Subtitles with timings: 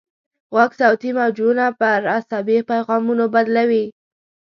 [0.53, 3.85] غوږ صوتي موجونه پر عصبي پیغامونو بدلوي.